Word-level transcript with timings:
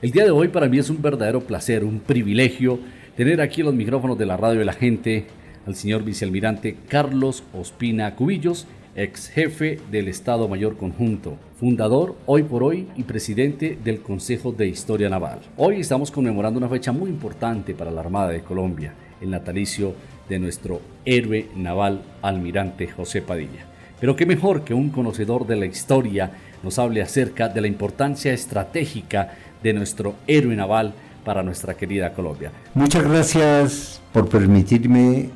El 0.00 0.12
día 0.12 0.22
de 0.22 0.30
hoy 0.30 0.46
para 0.46 0.68
mí 0.68 0.78
es 0.78 0.90
un 0.90 1.02
verdadero 1.02 1.40
placer, 1.40 1.82
un 1.82 1.98
privilegio 1.98 2.78
tener 3.16 3.40
aquí 3.40 3.64
los 3.64 3.74
micrófonos 3.74 4.16
de 4.16 4.26
la 4.26 4.36
radio 4.36 4.60
de 4.60 4.64
la 4.64 4.72
gente 4.72 5.26
al 5.66 5.74
señor 5.74 6.04
vicealmirante 6.04 6.76
Carlos 6.86 7.42
Ospina 7.52 8.14
Cubillos, 8.14 8.68
ex 8.94 9.28
jefe 9.28 9.80
del 9.90 10.06
Estado 10.06 10.46
Mayor 10.46 10.76
Conjunto, 10.76 11.36
fundador 11.58 12.14
hoy 12.26 12.44
por 12.44 12.62
hoy 12.62 12.86
y 12.94 13.02
presidente 13.02 13.76
del 13.82 14.00
Consejo 14.00 14.52
de 14.52 14.68
Historia 14.68 15.08
Naval. 15.08 15.40
Hoy 15.56 15.80
estamos 15.80 16.12
conmemorando 16.12 16.58
una 16.58 16.68
fecha 16.68 16.92
muy 16.92 17.10
importante 17.10 17.74
para 17.74 17.90
la 17.90 18.00
Armada 18.00 18.28
de 18.28 18.42
Colombia, 18.42 18.94
el 19.20 19.30
natalicio 19.30 19.94
de 20.28 20.38
nuestro 20.38 20.80
héroe 21.04 21.48
naval 21.56 22.02
almirante 22.22 22.86
José 22.86 23.20
Padilla. 23.20 23.66
Pero 24.00 24.14
qué 24.14 24.26
mejor 24.26 24.62
que 24.62 24.74
un 24.74 24.90
conocedor 24.90 25.44
de 25.44 25.56
la 25.56 25.66
historia 25.66 26.30
nos 26.62 26.78
hable 26.78 27.02
acerca 27.02 27.48
de 27.48 27.60
la 27.60 27.66
importancia 27.66 28.32
estratégica 28.32 29.36
de 29.62 29.72
nuestro 29.72 30.14
héroe 30.26 30.54
naval 30.56 30.94
para 31.24 31.42
nuestra 31.42 31.74
querida 31.74 32.12
Colombia. 32.12 32.52
Muchas 32.74 33.04
gracias 33.04 34.00
por 34.12 34.28
permitirme 34.28 35.30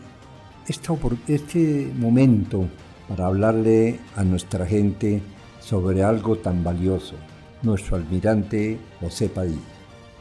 este 0.68 1.92
momento 1.98 2.66
para 3.08 3.26
hablarle 3.26 3.98
a 4.16 4.24
nuestra 4.24 4.64
gente 4.64 5.20
sobre 5.60 6.02
algo 6.02 6.38
tan 6.38 6.64
valioso, 6.64 7.14
nuestro 7.62 7.96
almirante 7.96 8.78
José 9.00 9.28
Padilla. 9.28 9.60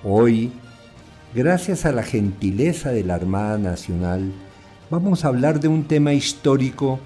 Hoy, 0.04 0.52
gracias 1.34 1.86
a 1.86 1.92
la 1.92 2.04
gentileza 2.04 2.92
de 2.92 3.04
la 3.04 3.16
Armada 3.16 3.58
Nacional, 3.58 4.32
vamos 4.90 5.24
a 5.24 5.30
hablar 5.30 5.60
de 5.60 5.68
un 5.68 5.86
tema 5.86 6.14
histórico, 6.14 7.00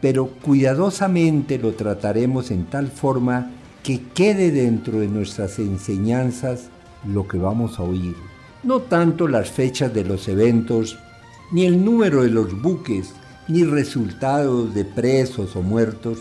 pero 0.00 0.28
cuidadosamente 0.28 1.58
lo 1.58 1.72
trataremos 1.72 2.50
en 2.50 2.64
tal 2.66 2.88
forma 2.88 3.50
que 3.88 4.02
quede 4.02 4.50
dentro 4.50 5.00
de 5.00 5.08
nuestras 5.08 5.58
enseñanzas 5.58 6.68
lo 7.06 7.26
que 7.26 7.38
vamos 7.38 7.78
a 7.78 7.84
oír. 7.84 8.14
No 8.62 8.80
tanto 8.80 9.26
las 9.26 9.50
fechas 9.50 9.94
de 9.94 10.04
los 10.04 10.28
eventos, 10.28 10.98
ni 11.52 11.64
el 11.64 11.82
número 11.82 12.22
de 12.22 12.28
los 12.28 12.60
buques, 12.60 13.14
ni 13.48 13.64
resultados 13.64 14.74
de 14.74 14.84
presos 14.84 15.56
o 15.56 15.62
muertos, 15.62 16.18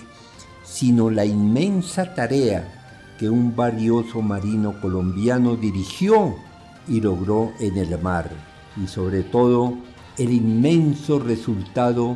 sino 0.63 1.09
la 1.09 1.25
inmensa 1.25 2.13
tarea 2.13 3.13
que 3.19 3.29
un 3.29 3.53
valioso 3.53 4.21
marino 4.21 4.79
colombiano 4.79 5.57
dirigió 5.57 6.37
y 6.87 7.01
logró 7.01 7.51
en 7.59 7.75
el 7.75 8.01
mar, 8.01 8.31
y 8.81 8.87
sobre 8.87 9.23
todo 9.23 9.73
el 10.17 10.31
inmenso 10.31 11.19
resultado 11.19 12.15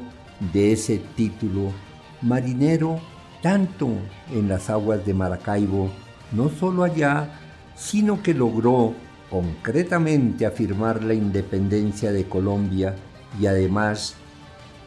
de 0.54 0.72
ese 0.72 1.02
título 1.17 1.73
marinero 2.22 3.02
tanto 3.42 3.89
en 4.31 4.47
las 4.47 4.70
aguas 4.70 5.06
de 5.06 5.14
Maracaibo, 5.14 5.89
no 6.31 6.50
solo 6.50 6.84
allá, 6.84 7.30
sino 7.75 8.22
que 8.22 8.33
logró 8.33 8.94
concretamente 9.30 10.45
afirmar 10.45 11.03
la 11.03 11.14
independencia 11.14 12.11
de 12.11 12.25
Colombia 12.25 12.95
y 13.39 13.45
además 13.45 14.16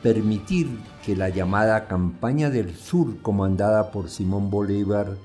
permitir 0.03 0.69
que 1.05 1.17
la 1.17 1.31
llamada 1.31 1.89
Campaña 1.89 2.51
del 2.51 2.75
Sur 2.77 3.21
comandada 3.23 3.91
por 3.91 4.11
Simón 4.11 4.51
Bolívar 4.51 5.17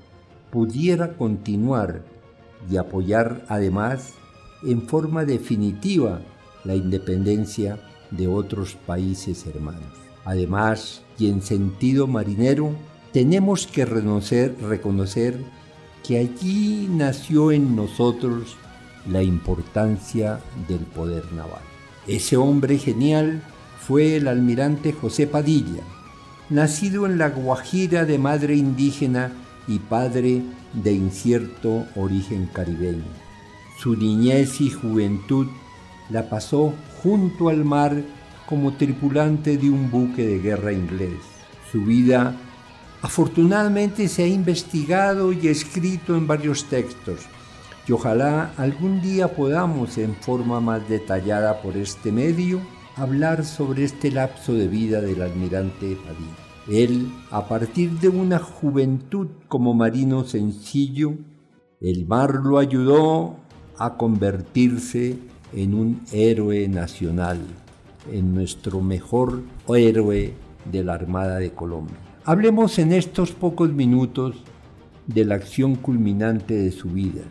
pudiera 0.50 1.16
continuar 1.16 2.02
y 2.70 2.76
apoyar 2.78 3.44
además 3.48 4.14
en 4.62 4.82
forma 4.82 5.24
definitiva 5.24 6.20
la 6.64 6.74
independencia 6.74 7.78
de 8.10 8.26
otros 8.26 8.74
países 8.74 9.46
hermanos. 9.46 9.92
Además, 10.24 11.02
y 11.18 11.28
en 11.28 11.42
sentido 11.42 12.06
marinero, 12.06 12.72
tenemos 13.12 13.66
que 13.66 13.84
reconocer, 13.84 14.56
reconocer 14.60 15.38
que 16.06 16.18
allí 16.18 16.88
nació 16.90 17.52
en 17.52 17.74
nosotros 17.74 18.56
la 19.10 19.22
importancia 19.22 20.40
del 20.68 20.80
poder 20.80 21.32
naval. 21.32 21.62
Ese 22.06 22.36
hombre 22.36 22.78
genial 22.78 23.42
fue 23.80 24.16
el 24.16 24.28
almirante 24.28 24.92
José 24.92 25.26
Padilla, 25.26 25.82
nacido 26.48 27.06
en 27.06 27.18
la 27.18 27.30
Guajira 27.30 28.04
de 28.04 28.18
madre 28.18 28.56
indígena 28.56 29.32
y 29.66 29.78
padre 29.78 30.42
de 30.72 30.92
incierto 30.92 31.86
origen 31.96 32.48
caribeño. 32.52 33.04
Su 33.78 33.96
niñez 33.96 34.60
y 34.60 34.70
juventud 34.70 35.46
la 36.10 36.28
pasó 36.28 36.74
junto 37.02 37.48
al 37.48 37.64
mar 37.64 38.02
como 38.46 38.72
tripulante 38.74 39.56
de 39.56 39.70
un 39.70 39.90
buque 39.90 40.26
de 40.26 40.38
guerra 40.40 40.72
inglés. 40.72 41.18
Su 41.70 41.84
vida 41.84 42.36
Afortunadamente 43.02 44.08
se 44.08 44.24
ha 44.24 44.26
investigado 44.26 45.32
y 45.32 45.48
escrito 45.48 46.16
en 46.16 46.26
varios 46.26 46.64
textos 46.66 47.20
y 47.90 47.92
ojalá 47.92 48.52
algún 48.56 49.00
día 49.00 49.34
podamos 49.34 49.98
en 49.98 50.14
forma 50.14 50.60
más 50.60 50.88
detallada 50.88 51.62
por 51.62 51.76
este 51.76 52.12
medio 52.12 52.60
hablar 52.94 53.44
sobre 53.44 53.84
este 53.84 54.10
lapso 54.10 54.52
de 54.52 54.68
vida 54.68 55.00
del 55.00 55.22
almirante 55.22 55.96
Padilla. 55.96 56.50
Él, 56.68 57.10
a 57.30 57.48
partir 57.48 57.90
de 57.98 58.08
una 58.08 58.38
juventud 58.38 59.28
como 59.48 59.74
marino 59.74 60.24
sencillo, 60.24 61.14
el 61.80 62.06
mar 62.06 62.34
lo 62.44 62.58
ayudó 62.58 63.36
a 63.78 63.96
convertirse 63.96 65.18
en 65.54 65.74
un 65.74 66.02
héroe 66.12 66.68
nacional, 66.68 67.38
en 68.12 68.34
nuestro 68.34 68.82
mejor 68.82 69.42
héroe 69.68 70.34
de 70.70 70.84
la 70.84 70.94
Armada 70.94 71.38
de 71.38 71.52
Colombia. 71.52 72.09
Hablemos 72.30 72.78
en 72.78 72.92
estos 72.92 73.32
pocos 73.32 73.72
minutos 73.72 74.36
de 75.08 75.24
la 75.24 75.34
acción 75.34 75.74
culminante 75.74 76.54
de 76.54 76.70
su 76.70 76.88
vida, 76.90 77.22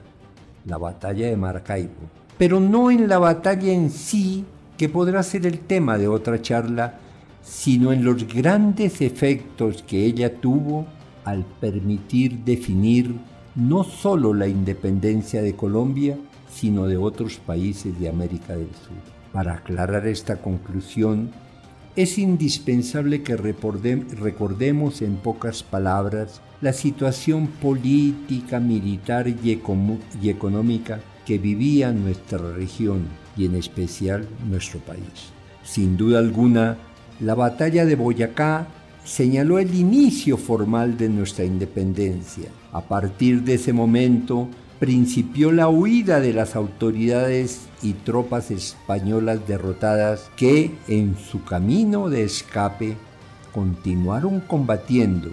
la 0.66 0.78
batalla 0.78 1.28
de 1.28 1.38
Maracaibo, 1.38 2.10
pero 2.38 2.60
no 2.60 2.92
en 2.92 3.08
la 3.08 3.18
batalla 3.18 3.72
en 3.72 3.92
sí, 3.92 4.44
que 4.78 4.90
podrá 4.90 5.24
ser 5.24 5.46
el 5.46 5.60
tema 5.60 5.98
de 5.98 6.10
otra 6.10 6.42
charla, 6.42 7.00
sino 7.42 7.94
en 7.94 8.04
los 8.04 8.28
grandes 8.28 9.00
efectos 9.00 9.84
que 9.84 10.04
ella 10.04 10.36
tuvo 10.36 10.86
al 11.24 11.46
permitir 11.46 12.40
definir 12.40 13.16
no 13.56 13.86
solo 13.86 14.34
la 14.34 14.50
independencia 14.50 15.42
de 15.42 15.56
Colombia, 15.56 16.18
sino 16.52 16.88
de 16.88 16.98
otros 16.98 17.38
países 17.38 17.98
de 18.02 18.10
América 18.10 18.58
del 18.58 18.68
Sur. 18.68 18.98
Para 19.32 19.54
aclarar 19.54 20.06
esta 20.08 20.42
conclusión, 20.42 21.32
es 22.02 22.18
indispensable 22.18 23.24
que 23.24 23.36
recordemos 23.36 25.02
en 25.02 25.18
pocas 25.18 25.64
palabras 25.64 26.40
la 26.62 26.72
situación 26.72 27.48
política, 27.48 28.62
militar 28.62 29.28
y, 29.28 29.52
económica 30.30 31.02
que 31.26 31.38
vivía 31.38 31.92
nuestra 31.92 32.54
región 32.54 33.02
y 33.36 33.48
en 33.48 33.56
especial 33.56 34.26
nuestro 34.50 34.80
país. 34.80 35.34
Sin 35.62 35.98
duda 35.98 36.20
alguna, 36.20 36.78
la 37.20 37.36
batalla 37.36 37.84
de 37.84 37.98
Boyacá 37.98 38.68
señaló 39.04 39.60
el 39.60 39.76
inicio 39.76 40.38
formal 40.38 40.96
de 40.96 41.10
nuestra 41.10 41.44
independencia. 41.44 42.48
A 42.72 42.80
partir 42.80 43.44
de 43.44 43.56
ese 43.56 43.74
momento, 43.74 44.48
principió 44.80 45.52
la 45.52 45.68
huida 45.68 46.22
de 46.22 46.34
las 46.34 46.56
autoridades 46.56 47.68
y 47.82 47.94
tropas 47.94 48.50
españolas 48.50 49.46
derrotadas 49.46 50.32
que 50.38 50.72
en 50.88 51.18
su 51.18 51.44
camino 51.44 52.10
de 52.10 52.24
escape 52.24 52.96
continuaron 53.54 54.40
combatiendo 54.40 55.32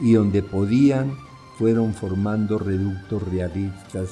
y 0.00 0.14
donde 0.14 0.42
podían 0.42 1.12
fueron 1.58 1.92
formando 1.92 2.58
reductos 2.58 3.22
realistas 3.28 4.10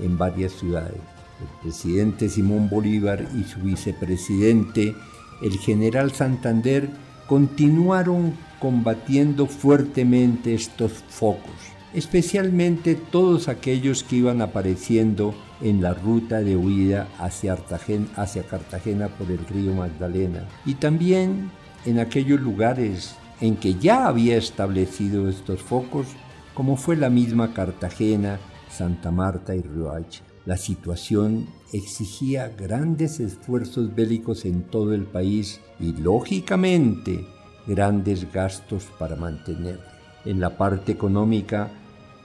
en 0.00 0.18
varias 0.18 0.52
ciudades. 0.52 1.00
El 1.40 1.62
presidente 1.62 2.28
Simón 2.28 2.68
Bolívar 2.68 3.28
y 3.36 3.44
su 3.44 3.60
vicepresidente, 3.60 4.96
el 5.42 5.58
general 5.58 6.12
Santander, 6.12 6.88
continuaron 7.28 8.34
combatiendo 8.60 9.46
fuertemente 9.46 10.54
estos 10.54 10.92
focos 11.08 11.73
especialmente 11.94 12.96
todos 12.96 13.48
aquellos 13.48 14.02
que 14.02 14.16
iban 14.16 14.42
apareciendo 14.42 15.34
en 15.62 15.80
la 15.80 15.94
ruta 15.94 16.40
de 16.40 16.56
huida 16.56 17.08
hacia, 17.18 17.56
Cartagena 17.56 19.08
por 19.08 19.30
el 19.30 19.46
río 19.46 19.72
Magdalena 19.72 20.46
y 20.66 20.74
también 20.74 21.50
en 21.86 22.00
aquellos 22.00 22.40
lugares 22.40 23.14
en 23.40 23.56
que 23.56 23.74
ya 23.74 24.06
había 24.06 24.36
establecido 24.36 25.28
estos 25.28 25.62
focos, 25.62 26.08
como 26.54 26.76
fue 26.76 26.96
la 26.96 27.10
misma 27.10 27.52
Cartagena, 27.52 28.38
Santa 28.68 29.10
Marta 29.10 29.54
y 29.54 29.62
Riohacha. 29.62 30.22
La 30.46 30.56
situación 30.56 31.46
exigía 31.72 32.48
grandes 32.48 33.18
esfuerzos 33.18 33.94
bélicos 33.94 34.44
en 34.44 34.62
todo 34.62 34.94
el 34.94 35.04
país 35.04 35.60
y, 35.80 35.92
lógicamente, 35.92 37.26
grandes 37.66 38.30
gastos 38.32 38.84
para 38.98 39.16
mantener. 39.16 39.80
En 40.24 40.40
la 40.40 40.56
parte 40.56 40.92
económica, 40.92 41.70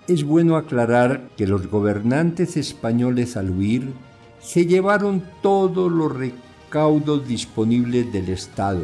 es 0.09 0.23
bueno 0.23 0.57
aclarar 0.57 1.29
que 1.37 1.45
los 1.45 1.67
gobernantes 1.67 2.57
españoles 2.57 3.37
al 3.37 3.51
huir 3.51 3.93
se 4.41 4.65
llevaron 4.65 5.23
todos 5.41 5.91
los 5.91 6.11
recaudos 6.15 7.27
disponibles 7.27 8.11
del 8.11 8.29
Estado 8.29 8.81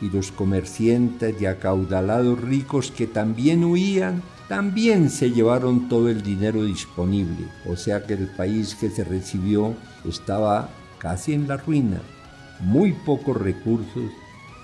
y 0.00 0.08
los 0.08 0.32
comerciantes 0.32 1.40
y 1.40 1.46
acaudalados 1.46 2.40
ricos 2.40 2.90
que 2.90 3.06
también 3.06 3.64
huían 3.64 4.22
también 4.48 5.10
se 5.10 5.30
llevaron 5.30 5.88
todo 5.88 6.08
el 6.08 6.22
dinero 6.22 6.64
disponible, 6.64 7.48
o 7.68 7.76
sea 7.76 8.04
que 8.06 8.14
el 8.14 8.28
país 8.28 8.76
que 8.76 8.88
se 8.90 9.04
recibió 9.04 9.74
estaba 10.08 10.70
casi 10.98 11.34
en 11.34 11.48
la 11.48 11.56
ruina, 11.56 12.00
muy 12.60 12.92
pocos 12.92 13.36
recursos 13.36 14.10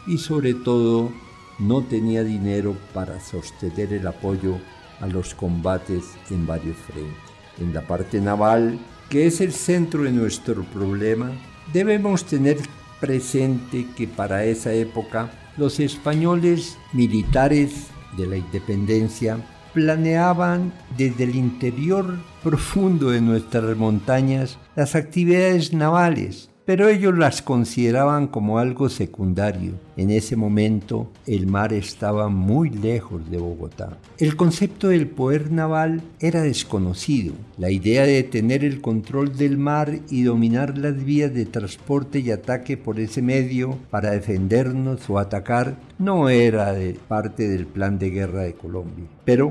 y 0.06 0.18
sobre 0.18 0.54
todo 0.54 1.10
no 1.58 1.82
tenía 1.82 2.22
dinero 2.22 2.76
para 2.94 3.20
sostener 3.20 3.92
el 3.92 4.06
apoyo 4.06 4.58
a 5.02 5.06
los 5.06 5.34
combates 5.34 6.04
en 6.30 6.46
varios 6.46 6.76
frentes. 6.78 7.12
En 7.60 7.74
la 7.74 7.82
parte 7.82 8.20
naval, 8.20 8.78
que 9.10 9.26
es 9.26 9.42
el 9.42 9.52
centro 9.52 10.04
de 10.04 10.12
nuestro 10.12 10.64
problema, 10.64 11.30
debemos 11.72 12.24
tener 12.24 12.56
presente 13.00 13.86
que 13.94 14.08
para 14.08 14.44
esa 14.44 14.72
época 14.72 15.30
los 15.58 15.80
españoles 15.80 16.78
militares 16.94 17.88
de 18.16 18.26
la 18.26 18.36
independencia 18.36 19.38
planeaban 19.74 20.72
desde 20.96 21.24
el 21.24 21.34
interior 21.34 22.18
profundo 22.42 23.10
de 23.10 23.20
nuestras 23.20 23.76
montañas 23.76 24.58
las 24.76 24.94
actividades 24.94 25.72
navales 25.72 26.51
pero 26.72 26.88
ellos 26.88 27.18
las 27.18 27.42
consideraban 27.42 28.28
como 28.28 28.56
algo 28.56 28.88
secundario. 28.88 29.74
En 29.98 30.08
ese 30.08 30.36
momento 30.36 31.10
el 31.26 31.46
mar 31.46 31.74
estaba 31.74 32.30
muy 32.30 32.70
lejos 32.70 33.30
de 33.30 33.36
Bogotá. 33.36 33.98
El 34.16 34.36
concepto 34.36 34.88
del 34.88 35.06
poder 35.06 35.52
naval 35.52 36.00
era 36.18 36.40
desconocido. 36.40 37.34
La 37.58 37.70
idea 37.70 38.06
de 38.06 38.22
tener 38.22 38.64
el 38.64 38.80
control 38.80 39.36
del 39.36 39.58
mar 39.58 39.98
y 40.08 40.22
dominar 40.22 40.78
las 40.78 41.04
vías 41.04 41.34
de 41.34 41.44
transporte 41.44 42.20
y 42.20 42.30
ataque 42.30 42.78
por 42.78 42.98
ese 42.98 43.20
medio 43.20 43.76
para 43.90 44.12
defendernos 44.12 45.10
o 45.10 45.18
atacar 45.18 45.76
no 45.98 46.30
era 46.30 46.74
parte 47.06 47.48
del 47.50 47.66
plan 47.66 47.98
de 47.98 48.08
guerra 48.08 48.44
de 48.44 48.54
Colombia. 48.54 49.04
Pero, 49.26 49.50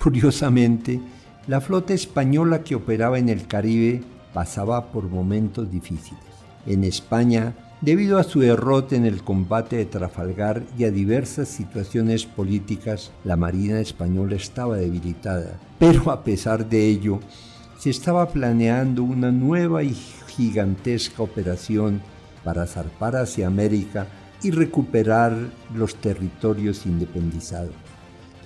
curiosamente, 0.00 1.00
la 1.48 1.60
flota 1.60 1.94
española 1.94 2.62
que 2.62 2.76
operaba 2.76 3.18
en 3.18 3.28
el 3.28 3.48
Caribe 3.48 4.02
pasaba 4.32 4.92
por 4.92 5.08
momentos 5.08 5.68
difíciles 5.68 6.29
en 6.66 6.84
España 6.84 7.54
debido 7.80 8.18
a 8.18 8.24
su 8.24 8.40
derrota 8.40 8.94
en 8.94 9.06
el 9.06 9.22
combate 9.22 9.76
de 9.76 9.86
Trafalgar 9.86 10.62
y 10.78 10.84
a 10.84 10.90
diversas 10.90 11.48
situaciones 11.48 12.26
políticas, 12.26 13.10
la 13.24 13.36
Marina 13.36 13.80
española 13.80 14.36
estaba 14.36 14.76
debilitada. 14.76 15.58
Pero 15.78 16.10
a 16.10 16.22
pesar 16.22 16.68
de 16.68 16.86
ello, 16.86 17.20
se 17.78 17.88
estaba 17.88 18.28
planeando 18.28 19.02
una 19.02 19.32
nueva 19.32 19.82
y 19.82 19.94
gigantesca 20.28 21.22
operación 21.22 22.02
para 22.44 22.66
zarpar 22.66 23.16
hacia 23.16 23.46
América 23.46 24.06
y 24.42 24.50
recuperar 24.50 25.34
los 25.74 25.94
territorios 25.94 26.84
independizados. 26.84 27.74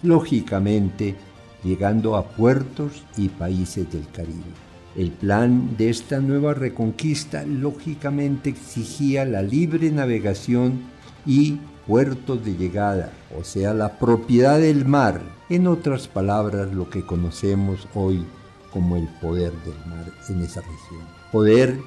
Lógicamente, 0.03 1.17
llegando 1.65 2.17
a 2.17 2.29
puertos 2.29 3.05
y 3.17 3.29
países 3.29 3.91
del 3.91 4.07
Caribe. 4.11 4.64
El 4.97 5.11
plan 5.11 5.77
de 5.77 5.91
esta 5.91 6.21
nueva 6.21 6.55
reconquista 6.55 7.45
lógicamente 7.45 8.51
exigía 8.51 9.25
la 9.25 9.43
libre 9.43 9.91
navegación 9.91 10.83
y 11.27 11.59
puertos 11.87 12.45
de 12.45 12.55
llegada, 12.55 13.13
o 13.37 13.43
sea, 13.43 13.75
la 13.75 13.99
propiedad 13.99 14.59
del 14.59 14.85
mar, 14.85 15.21
en 15.51 15.67
otras 15.67 16.07
palabras 16.07 16.73
lo 16.73 16.89
que 16.91 17.05
conocemos 17.05 17.89
hoy 17.95 18.25
como 18.73 18.97
el 18.97 19.09
poder 19.21 19.53
del 19.65 19.87
mar 19.87 20.07
en 20.29 20.43
esa 20.43 20.61
región. 20.61 21.03
Poder 21.33 21.79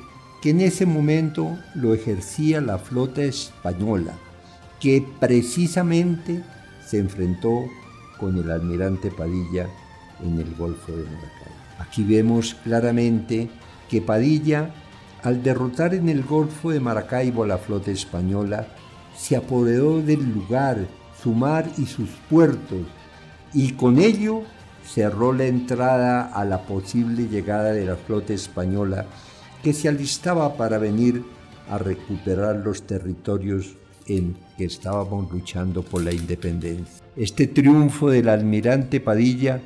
que 0.42 0.52
en 0.52 0.62
ese 0.62 0.86
momento 0.86 1.58
lo 1.76 1.94
ejercía 1.94 2.62
la 2.62 2.78
flota 2.78 3.24
española, 3.24 4.14
que 4.80 5.06
precisamente 5.20 6.44
se 6.86 7.00
enfrentó 7.00 7.66
con 8.20 8.38
el 8.38 8.52
almirante 8.52 9.12
Padilla 9.12 9.68
en 10.24 10.40
el 10.40 10.54
Golfo 10.56 10.92
de 10.92 11.04
Maracay. 11.04 11.47
Aquí 11.88 12.04
vemos 12.04 12.56
claramente 12.64 13.50
que 13.90 14.02
Padilla, 14.02 14.72
al 15.24 15.42
derrotar 15.42 15.94
en 15.94 16.10
el 16.10 16.24
Golfo 16.24 16.72
de 16.72 16.80
Maracaibo 16.80 17.46
la 17.46 17.58
flota 17.58 17.92
española, 17.92 18.68
se 19.18 19.36
apoderó 19.36 20.02
del 20.02 20.32
lugar, 20.32 20.88
su 21.22 21.34
mar 21.34 21.68
y 21.78 21.86
sus 21.86 22.10
puertos, 22.30 22.86
y 23.54 23.72
con 23.72 24.00
ello 24.00 24.44
cerró 24.86 25.34
la 25.34 25.46
entrada 25.46 26.28
a 26.28 26.46
la 26.46 26.62
posible 26.64 27.28
llegada 27.28 27.72
de 27.72 27.86
la 27.86 27.96
flota 27.96 28.34
española 28.34 29.06
que 29.64 29.74
se 29.74 29.90
alistaba 29.90 30.56
para 30.56 30.78
venir 30.78 31.24
a 31.70 31.78
recuperar 31.78 32.58
los 32.58 32.84
territorios 32.84 33.76
en 34.06 34.38
que 34.58 34.66
estábamos 34.66 35.32
luchando 35.32 35.84
por 35.84 36.04
la 36.04 36.14
independencia. 36.14 37.04
Este 37.16 37.48
triunfo 37.48 38.10
del 38.10 38.30
almirante 38.30 39.00
Padilla 39.02 39.62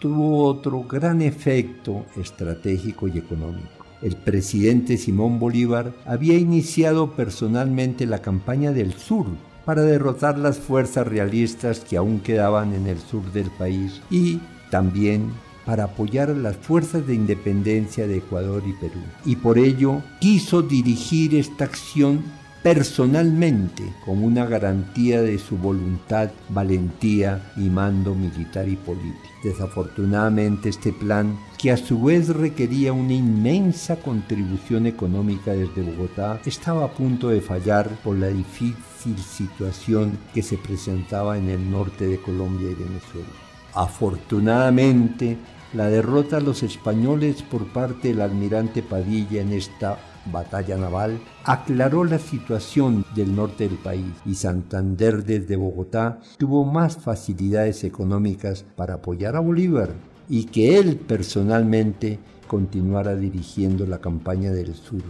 tuvo 0.00 0.44
otro 0.44 0.82
gran 0.84 1.22
efecto 1.22 2.04
estratégico 2.16 3.08
y 3.08 3.18
económico. 3.18 3.68
El 4.02 4.16
presidente 4.16 4.98
Simón 4.98 5.38
Bolívar 5.38 5.92
había 6.04 6.34
iniciado 6.38 7.12
personalmente 7.12 8.06
la 8.06 8.20
campaña 8.20 8.72
del 8.72 8.92
sur 8.92 9.26
para 9.64 9.82
derrotar 9.82 10.38
las 10.38 10.58
fuerzas 10.58 11.06
realistas 11.06 11.80
que 11.80 11.96
aún 11.96 12.20
quedaban 12.20 12.74
en 12.74 12.86
el 12.86 12.98
sur 12.98 13.32
del 13.32 13.50
país 13.50 14.00
y 14.10 14.40
también 14.70 15.30
para 15.64 15.84
apoyar 15.84 16.30
a 16.30 16.34
las 16.34 16.56
fuerzas 16.56 17.06
de 17.06 17.14
independencia 17.14 18.06
de 18.06 18.18
Ecuador 18.18 18.62
y 18.64 18.72
Perú. 18.74 19.00
Y 19.24 19.36
por 19.36 19.58
ello 19.58 20.00
quiso 20.20 20.62
dirigir 20.62 21.34
esta 21.34 21.64
acción 21.64 22.22
personalmente 22.66 23.84
como 24.04 24.26
una 24.26 24.44
garantía 24.44 25.22
de 25.22 25.38
su 25.38 25.56
voluntad, 25.56 26.30
valentía 26.48 27.52
y 27.56 27.70
mando 27.70 28.12
militar 28.12 28.68
y 28.68 28.74
político. 28.74 29.22
Desafortunadamente 29.44 30.70
este 30.70 30.92
plan, 30.92 31.38
que 31.58 31.70
a 31.70 31.76
su 31.76 32.02
vez 32.02 32.28
requería 32.28 32.92
una 32.92 33.12
inmensa 33.12 33.94
contribución 33.94 34.88
económica 34.88 35.52
desde 35.52 35.80
Bogotá, 35.80 36.40
estaba 36.44 36.86
a 36.86 36.90
punto 36.90 37.28
de 37.28 37.40
fallar 37.40 37.88
por 38.02 38.16
la 38.16 38.26
difícil 38.26 39.16
situación 39.16 40.18
que 40.34 40.42
se 40.42 40.58
presentaba 40.58 41.38
en 41.38 41.48
el 41.50 41.70
norte 41.70 42.08
de 42.08 42.18
Colombia 42.18 42.68
y 42.68 42.74
Venezuela. 42.74 43.28
Afortunadamente, 43.74 45.38
la 45.72 45.88
derrota 45.88 46.38
a 46.38 46.40
los 46.40 46.64
españoles 46.64 47.42
por 47.42 47.68
parte 47.68 48.08
del 48.08 48.22
almirante 48.22 48.82
Padilla 48.82 49.40
en 49.40 49.52
esta 49.52 50.00
batalla 50.30 50.76
naval, 50.76 51.18
aclaró 51.44 52.04
la 52.04 52.18
situación 52.18 53.04
del 53.14 53.34
norte 53.34 53.68
del 53.68 53.78
país 53.78 54.06
y 54.24 54.34
Santander 54.34 55.24
desde 55.24 55.56
Bogotá 55.56 56.20
tuvo 56.38 56.64
más 56.64 56.96
facilidades 56.96 57.84
económicas 57.84 58.64
para 58.76 58.94
apoyar 58.94 59.36
a 59.36 59.40
Bolívar 59.40 59.90
y 60.28 60.44
que 60.44 60.78
él 60.78 60.96
personalmente 60.96 62.18
continuara 62.46 63.16
dirigiendo 63.16 63.86
la 63.86 63.98
campaña 63.98 64.52
del 64.52 64.74
sur, 64.74 65.02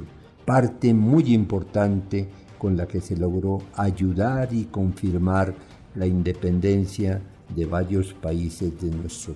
parte 0.44 0.94
muy 0.94 1.34
importante 1.34 2.28
con 2.58 2.76
la 2.76 2.86
que 2.86 3.00
se 3.00 3.16
logró 3.16 3.62
ayudar 3.74 4.52
y 4.52 4.64
confirmar 4.64 5.54
la 5.94 6.06
independencia 6.06 7.20
de 7.54 7.66
varios 7.66 8.12
países 8.14 8.80
de 8.80 8.90
nuestro 8.90 9.34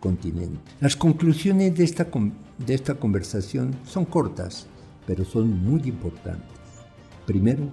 continente. 0.00 0.58
Las 0.80 0.96
conclusiones 0.96 1.76
de 1.76 1.84
esta, 1.84 2.06
de 2.58 2.74
esta 2.74 2.94
conversación 2.94 3.74
son 3.84 4.04
cortas 4.04 4.66
pero 5.08 5.24
son 5.24 5.64
muy 5.64 5.80
importantes. 5.88 6.60
Primero, 7.24 7.70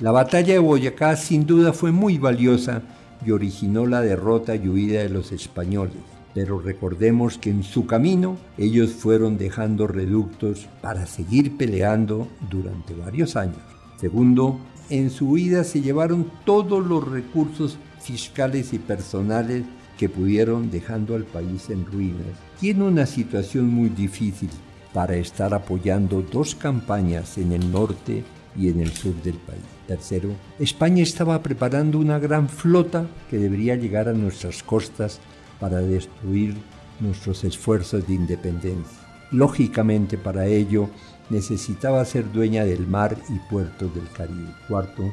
la 0.00 0.10
batalla 0.10 0.54
de 0.54 0.58
Boyacá 0.58 1.14
sin 1.14 1.46
duda 1.46 1.72
fue 1.72 1.92
muy 1.92 2.18
valiosa 2.18 2.82
y 3.24 3.30
originó 3.30 3.86
la 3.86 4.00
derrota 4.00 4.56
y 4.56 4.68
huida 4.68 5.00
de 5.00 5.08
los 5.08 5.30
españoles, 5.30 5.94
pero 6.34 6.58
recordemos 6.58 7.38
que 7.38 7.50
en 7.50 7.62
su 7.62 7.86
camino 7.86 8.36
ellos 8.58 8.90
fueron 8.90 9.38
dejando 9.38 9.86
reductos 9.86 10.66
para 10.82 11.06
seguir 11.06 11.56
peleando 11.56 12.26
durante 12.50 12.94
varios 12.94 13.36
años. 13.36 13.62
Segundo, 14.00 14.58
en 14.90 15.10
su 15.10 15.30
huida 15.30 15.62
se 15.62 15.80
llevaron 15.80 16.30
todos 16.44 16.84
los 16.84 17.06
recursos 17.08 17.78
fiscales 18.00 18.72
y 18.72 18.80
personales 18.80 19.62
que 19.96 20.08
pudieron 20.08 20.70
dejando 20.72 21.14
al 21.14 21.24
país 21.24 21.70
en 21.70 21.86
ruinas 21.86 22.26
en 22.60 22.82
una 22.82 23.06
situación 23.06 23.68
muy 23.68 23.88
difícil 23.88 24.50
para 24.96 25.16
estar 25.16 25.52
apoyando 25.52 26.22
dos 26.22 26.54
campañas 26.54 27.36
en 27.36 27.52
el 27.52 27.70
norte 27.70 28.24
y 28.56 28.70
en 28.70 28.80
el 28.80 28.90
sur 28.92 29.14
del 29.22 29.34
país. 29.34 29.60
Tercero, 29.86 30.30
España 30.58 31.02
estaba 31.02 31.42
preparando 31.42 31.98
una 31.98 32.18
gran 32.18 32.48
flota 32.48 33.06
que 33.28 33.36
debería 33.36 33.76
llegar 33.76 34.08
a 34.08 34.14
nuestras 34.14 34.62
costas 34.62 35.20
para 35.60 35.80
destruir 35.80 36.54
nuestros 36.98 37.44
esfuerzos 37.44 38.08
de 38.08 38.14
independencia. 38.14 38.96
Lógicamente 39.32 40.16
para 40.16 40.46
ello 40.46 40.88
necesitaba 41.28 42.02
ser 42.06 42.32
dueña 42.32 42.64
del 42.64 42.86
mar 42.86 43.18
y 43.28 43.38
puertos 43.50 43.94
del 43.94 44.08
Caribe. 44.12 44.48
Cuarto, 44.66 45.12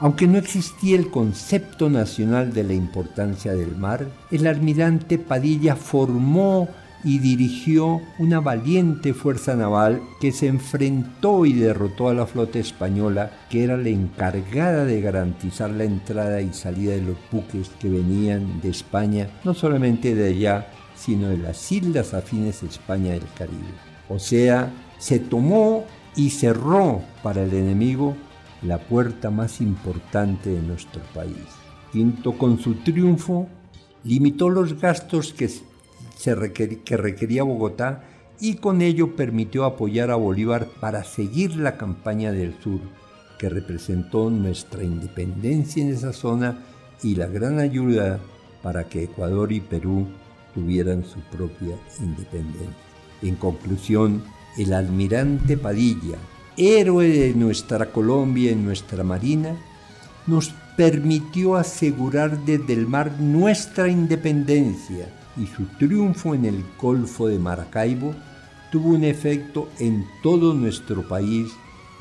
aunque 0.00 0.26
no 0.26 0.38
existía 0.38 0.98
el 0.98 1.08
concepto 1.08 1.88
nacional 1.88 2.52
de 2.52 2.64
la 2.64 2.74
importancia 2.74 3.54
del 3.54 3.76
mar, 3.76 4.08
el 4.32 4.48
almirante 4.48 5.18
Padilla 5.18 5.76
formó 5.76 6.68
y 7.04 7.18
dirigió 7.18 8.00
una 8.18 8.40
valiente 8.40 9.14
fuerza 9.14 9.54
naval 9.54 10.02
que 10.20 10.32
se 10.32 10.46
enfrentó 10.46 11.46
y 11.46 11.52
derrotó 11.52 12.08
a 12.08 12.14
la 12.14 12.26
flota 12.26 12.58
española 12.58 13.30
que 13.48 13.64
era 13.64 13.76
la 13.76 13.88
encargada 13.88 14.84
de 14.84 15.00
garantizar 15.00 15.70
la 15.70 15.84
entrada 15.84 16.40
y 16.40 16.52
salida 16.52 16.92
de 16.92 17.02
los 17.02 17.16
buques 17.30 17.70
que 17.80 17.88
venían 17.88 18.60
de 18.60 18.70
España, 18.70 19.30
no 19.44 19.54
solamente 19.54 20.14
de 20.14 20.28
allá, 20.28 20.68
sino 20.94 21.28
de 21.28 21.38
las 21.38 21.72
islas 21.72 22.12
afines 22.14 22.62
a 22.62 22.66
España 22.66 23.12
del 23.12 23.24
Caribe. 23.36 23.74
O 24.08 24.18
sea, 24.18 24.72
se 24.98 25.18
tomó 25.18 25.84
y 26.16 26.30
cerró 26.30 27.02
para 27.22 27.42
el 27.42 27.54
enemigo 27.54 28.16
la 28.62 28.78
puerta 28.78 29.30
más 29.30 29.60
importante 29.60 30.50
de 30.50 30.60
nuestro 30.60 31.00
país. 31.14 31.36
Quinto, 31.92 32.36
con 32.36 32.58
su 32.58 32.74
triunfo, 32.74 33.48
limitó 34.04 34.48
los 34.48 34.80
gastos 34.80 35.32
que 35.32 35.48
que 36.22 36.96
requería 36.96 37.42
Bogotá 37.42 38.04
y 38.40 38.54
con 38.54 38.82
ello 38.82 39.16
permitió 39.16 39.64
apoyar 39.64 40.10
a 40.10 40.16
Bolívar 40.16 40.68
para 40.80 41.04
seguir 41.04 41.56
la 41.56 41.76
campaña 41.76 42.32
del 42.32 42.54
sur, 42.62 42.80
que 43.38 43.48
representó 43.48 44.30
nuestra 44.30 44.82
independencia 44.82 45.82
en 45.82 45.90
esa 45.90 46.12
zona 46.12 46.58
y 47.02 47.14
la 47.14 47.26
gran 47.26 47.58
ayuda 47.58 48.18
para 48.62 48.84
que 48.84 49.04
Ecuador 49.04 49.52
y 49.52 49.60
Perú 49.60 50.06
tuvieran 50.54 51.04
su 51.04 51.20
propia 51.20 51.76
independencia. 52.00 52.76
En 53.22 53.36
conclusión, 53.36 54.22
el 54.58 54.72
almirante 54.72 55.56
Padilla, 55.56 56.18
héroe 56.56 57.08
de 57.08 57.34
nuestra 57.34 57.86
Colombia 57.92 58.52
y 58.52 58.56
nuestra 58.56 59.04
Marina, 59.04 59.56
nos 60.26 60.50
permitió 60.76 61.56
asegurar 61.56 62.44
desde 62.44 62.72
el 62.72 62.86
mar 62.86 63.12
nuestra 63.20 63.88
independencia 63.88 65.19
y 65.40 65.46
su 65.46 65.64
triunfo 65.78 66.34
en 66.34 66.44
el 66.44 66.64
Golfo 66.80 67.26
de 67.26 67.38
Maracaibo 67.38 68.14
tuvo 68.70 68.90
un 68.90 69.04
efecto 69.04 69.68
en 69.78 70.06
todo 70.22 70.54
nuestro 70.54 71.06
país 71.08 71.52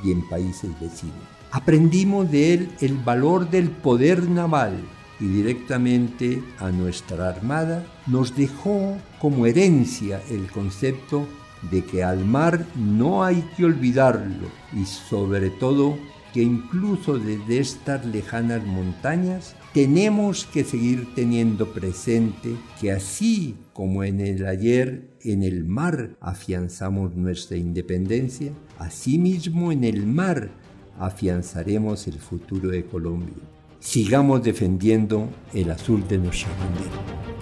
y 0.03 0.11
en 0.11 0.27
países 0.27 0.69
vecinos. 0.79 1.15
Aprendimos 1.51 2.29
de 2.29 2.53
él 2.53 2.71
el 2.79 2.97
valor 2.97 3.49
del 3.49 3.69
poder 3.69 4.29
naval 4.29 4.77
y 5.19 5.25
directamente 5.25 6.43
a 6.59 6.69
nuestra 6.69 7.29
Armada 7.29 7.85
nos 8.07 8.35
dejó 8.35 8.97
como 9.19 9.45
herencia 9.45 10.21
el 10.29 10.51
concepto 10.51 11.27
de 11.71 11.83
que 11.83 12.03
al 12.03 12.23
mar 12.23 12.65
no 12.75 13.23
hay 13.23 13.43
que 13.57 13.65
olvidarlo 13.65 14.47
y 14.73 14.85
sobre 14.85 15.49
todo 15.49 15.97
que 16.33 16.41
incluso 16.41 17.17
desde 17.17 17.59
estas 17.59 18.05
lejanas 18.05 18.65
montañas 18.65 19.55
tenemos 19.73 20.45
que 20.45 20.63
seguir 20.63 21.13
teniendo 21.15 21.71
presente 21.73 22.55
que 22.79 22.91
así 22.91 23.55
como 23.73 24.03
en 24.03 24.19
el 24.19 24.45
ayer 24.45 25.09
en 25.21 25.43
el 25.43 25.65
mar 25.65 26.17
afianzamos 26.21 27.15
nuestra 27.15 27.57
independencia, 27.57 28.51
asimismo 28.77 29.71
en 29.71 29.83
el 29.83 30.05
mar 30.05 30.49
afianzaremos 30.97 32.07
el 32.07 32.19
futuro 32.19 32.69
de 32.69 32.85
Colombia. 32.85 33.43
Sigamos 33.79 34.43
defendiendo 34.43 35.29
el 35.53 35.71
azul 35.71 36.05
de 36.07 36.17
nuestra 36.17 36.49
bandera. 36.57 37.38